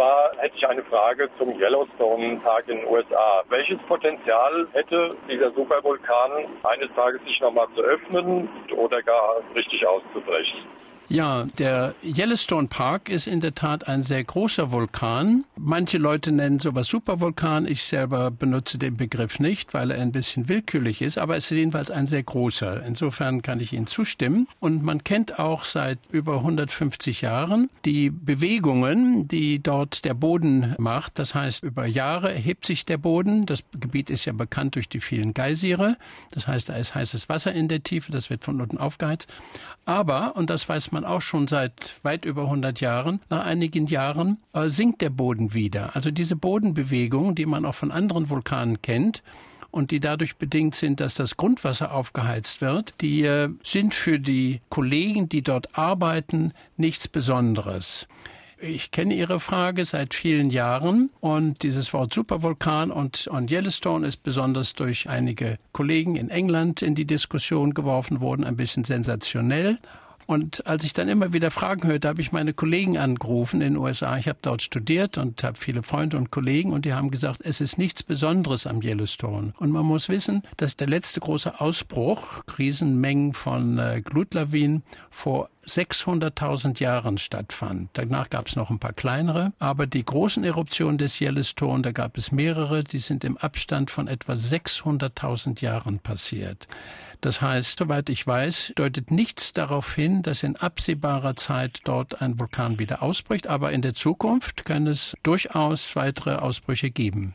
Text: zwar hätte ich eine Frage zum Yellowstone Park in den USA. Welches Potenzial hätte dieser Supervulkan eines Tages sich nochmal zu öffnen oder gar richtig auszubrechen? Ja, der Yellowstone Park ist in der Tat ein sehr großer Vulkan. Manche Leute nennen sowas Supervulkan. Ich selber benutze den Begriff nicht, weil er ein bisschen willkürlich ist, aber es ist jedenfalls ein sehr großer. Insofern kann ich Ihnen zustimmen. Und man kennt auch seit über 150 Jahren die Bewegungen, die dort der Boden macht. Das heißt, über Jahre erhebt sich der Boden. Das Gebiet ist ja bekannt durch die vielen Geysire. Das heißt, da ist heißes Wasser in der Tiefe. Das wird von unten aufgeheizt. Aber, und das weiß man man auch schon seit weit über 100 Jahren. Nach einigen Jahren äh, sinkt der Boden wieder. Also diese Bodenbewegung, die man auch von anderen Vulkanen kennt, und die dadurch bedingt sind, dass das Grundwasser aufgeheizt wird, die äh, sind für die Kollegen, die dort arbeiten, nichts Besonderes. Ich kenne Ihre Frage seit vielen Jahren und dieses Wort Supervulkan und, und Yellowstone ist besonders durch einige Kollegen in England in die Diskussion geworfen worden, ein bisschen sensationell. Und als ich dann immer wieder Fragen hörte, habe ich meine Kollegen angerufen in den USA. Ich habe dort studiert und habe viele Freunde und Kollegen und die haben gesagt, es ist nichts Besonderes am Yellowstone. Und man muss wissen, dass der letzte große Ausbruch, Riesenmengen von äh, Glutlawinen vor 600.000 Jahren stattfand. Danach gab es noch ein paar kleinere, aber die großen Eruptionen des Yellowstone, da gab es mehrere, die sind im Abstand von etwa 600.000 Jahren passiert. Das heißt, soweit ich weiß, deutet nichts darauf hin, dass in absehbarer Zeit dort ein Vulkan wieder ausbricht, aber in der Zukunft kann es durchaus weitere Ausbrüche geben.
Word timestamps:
zwar 0.00 0.30
hätte 0.38 0.56
ich 0.56 0.66
eine 0.66 0.82
Frage 0.84 1.28
zum 1.36 1.60
Yellowstone 1.60 2.40
Park 2.42 2.68
in 2.68 2.78
den 2.78 2.86
USA. 2.86 3.42
Welches 3.50 3.78
Potenzial 3.80 4.66
hätte 4.72 5.10
dieser 5.30 5.50
Supervulkan 5.50 6.46
eines 6.62 6.88
Tages 6.94 7.22
sich 7.24 7.38
nochmal 7.40 7.66
zu 7.74 7.82
öffnen 7.82 8.48
oder 8.74 9.02
gar 9.02 9.42
richtig 9.54 9.86
auszubrechen? 9.86 10.60
Ja, 11.10 11.44
der 11.58 11.96
Yellowstone 12.04 12.68
Park 12.68 13.08
ist 13.08 13.26
in 13.26 13.40
der 13.40 13.56
Tat 13.56 13.88
ein 13.88 14.04
sehr 14.04 14.22
großer 14.22 14.70
Vulkan. 14.70 15.44
Manche 15.56 15.98
Leute 15.98 16.30
nennen 16.30 16.60
sowas 16.60 16.86
Supervulkan. 16.86 17.66
Ich 17.66 17.82
selber 17.82 18.30
benutze 18.30 18.78
den 18.78 18.94
Begriff 18.94 19.40
nicht, 19.40 19.74
weil 19.74 19.90
er 19.90 20.00
ein 20.00 20.12
bisschen 20.12 20.48
willkürlich 20.48 21.02
ist, 21.02 21.18
aber 21.18 21.36
es 21.36 21.50
ist 21.50 21.56
jedenfalls 21.56 21.90
ein 21.90 22.06
sehr 22.06 22.22
großer. 22.22 22.86
Insofern 22.86 23.42
kann 23.42 23.58
ich 23.58 23.72
Ihnen 23.72 23.88
zustimmen. 23.88 24.46
Und 24.60 24.84
man 24.84 25.02
kennt 25.02 25.40
auch 25.40 25.64
seit 25.64 25.98
über 26.12 26.36
150 26.36 27.22
Jahren 27.22 27.70
die 27.84 28.10
Bewegungen, 28.10 29.26
die 29.26 29.60
dort 29.60 30.04
der 30.04 30.14
Boden 30.14 30.76
macht. 30.78 31.18
Das 31.18 31.34
heißt, 31.34 31.64
über 31.64 31.86
Jahre 31.86 32.32
erhebt 32.32 32.64
sich 32.64 32.86
der 32.86 32.98
Boden. 32.98 33.46
Das 33.46 33.64
Gebiet 33.72 34.10
ist 34.10 34.26
ja 34.26 34.32
bekannt 34.32 34.76
durch 34.76 34.88
die 34.88 35.00
vielen 35.00 35.34
Geysire. 35.34 35.96
Das 36.30 36.46
heißt, 36.46 36.68
da 36.68 36.74
ist 36.74 36.94
heißes 36.94 37.28
Wasser 37.28 37.52
in 37.52 37.66
der 37.66 37.82
Tiefe. 37.82 38.12
Das 38.12 38.30
wird 38.30 38.44
von 38.44 38.60
unten 38.60 38.78
aufgeheizt. 38.78 39.26
Aber, 39.86 40.36
und 40.36 40.50
das 40.50 40.68
weiß 40.68 40.92
man 40.92 40.99
man 41.00 41.10
auch 41.10 41.22
schon 41.22 41.48
seit 41.48 41.98
weit 42.02 42.24
über 42.24 42.42
100 42.42 42.80
Jahren. 42.80 43.20
Nach 43.30 43.44
einigen 43.44 43.86
Jahren 43.86 44.38
äh, 44.52 44.68
sinkt 44.68 45.00
der 45.00 45.10
Boden 45.10 45.54
wieder. 45.54 45.96
Also 45.96 46.10
diese 46.10 46.36
Bodenbewegung, 46.36 47.34
die 47.34 47.46
man 47.46 47.64
auch 47.64 47.74
von 47.74 47.90
anderen 47.90 48.28
Vulkanen 48.28 48.82
kennt, 48.82 49.22
und 49.72 49.92
die 49.92 50.00
dadurch 50.00 50.36
bedingt 50.36 50.74
sind, 50.74 50.98
dass 50.98 51.14
das 51.14 51.36
Grundwasser 51.36 51.94
aufgeheizt 51.94 52.60
wird, 52.60 52.92
die 53.00 53.22
äh, 53.22 53.48
sind 53.62 53.94
für 53.94 54.18
die 54.18 54.60
Kollegen, 54.68 55.28
die 55.28 55.42
dort 55.42 55.78
arbeiten, 55.78 56.52
nichts 56.76 57.06
Besonderes. 57.06 58.08
Ich 58.58 58.90
kenne 58.90 59.14
Ihre 59.14 59.38
Frage 59.38 59.84
seit 59.84 60.12
vielen 60.12 60.50
Jahren 60.50 61.10
und 61.20 61.62
dieses 61.62 61.92
Wort 61.92 62.12
Supervulkan 62.12 62.90
und, 62.90 63.28
und 63.28 63.50
Yellowstone 63.52 64.06
ist 64.06 64.24
besonders 64.24 64.74
durch 64.74 65.08
einige 65.08 65.56
Kollegen 65.72 66.16
in 66.16 66.30
England 66.30 66.82
in 66.82 66.96
die 66.96 67.06
Diskussion 67.06 67.72
geworfen 67.72 68.20
worden, 68.20 68.44
ein 68.44 68.56
bisschen 68.56 68.82
sensationell. 68.82 69.78
Und 70.30 70.64
als 70.64 70.84
ich 70.84 70.92
dann 70.92 71.08
immer 71.08 71.32
wieder 71.32 71.50
Fragen 71.50 71.88
hörte, 71.88 72.06
habe 72.06 72.20
ich 72.20 72.30
meine 72.30 72.52
Kollegen 72.52 72.96
angerufen 72.96 73.60
in 73.62 73.74
den 73.74 73.82
USA. 73.82 74.16
Ich 74.16 74.28
habe 74.28 74.38
dort 74.40 74.62
studiert 74.62 75.18
und 75.18 75.42
habe 75.42 75.58
viele 75.58 75.82
Freunde 75.82 76.16
und 76.18 76.30
Kollegen 76.30 76.72
und 76.72 76.84
die 76.84 76.94
haben 76.94 77.10
gesagt, 77.10 77.40
es 77.42 77.60
ist 77.60 77.78
nichts 77.78 78.04
Besonderes 78.04 78.64
am 78.64 78.80
Yellowstone. 78.80 79.54
Und 79.58 79.72
man 79.72 79.84
muss 79.84 80.08
wissen, 80.08 80.44
dass 80.56 80.76
der 80.76 80.86
letzte 80.86 81.18
große 81.18 81.60
Ausbruch, 81.60 82.44
Riesenmengen 82.56 83.32
von 83.32 83.80
äh, 83.80 84.02
Glutlawinen 84.04 84.84
vor 85.10 85.50
600.000 85.66 86.80
Jahren 86.80 87.18
stattfand. 87.18 87.90
Danach 87.94 88.30
gab 88.30 88.46
es 88.46 88.56
noch 88.56 88.70
ein 88.70 88.78
paar 88.78 88.92
kleinere, 88.92 89.52
aber 89.58 89.88
die 89.88 90.04
großen 90.04 90.44
Eruptionen 90.44 90.98
des 90.98 91.20
Yellowstone, 91.20 91.82
da 91.82 91.90
gab 91.90 92.16
es 92.16 92.30
mehrere, 92.32 92.84
die 92.84 92.98
sind 92.98 93.24
im 93.24 93.36
Abstand 93.36 93.90
von 93.90 94.06
etwa 94.06 94.34
600.000 94.34 95.60
Jahren 95.60 95.98
passiert. 95.98 96.68
Das 97.20 97.42
heißt, 97.42 97.78
soweit 97.78 98.08
ich 98.08 98.26
weiß, 98.26 98.72
deutet 98.76 99.10
nichts 99.10 99.52
darauf 99.52 99.94
hin, 99.94 100.19
dass 100.22 100.42
in 100.42 100.56
absehbarer 100.56 101.36
Zeit 101.36 101.80
dort 101.84 102.20
ein 102.20 102.38
Vulkan 102.38 102.78
wieder 102.78 103.02
ausbricht, 103.02 103.46
aber 103.46 103.72
in 103.72 103.82
der 103.82 103.94
Zukunft 103.94 104.64
kann 104.64 104.86
es 104.86 105.16
durchaus 105.22 105.96
weitere 105.96 106.36
Ausbrüche 106.36 106.90
geben. 106.90 107.34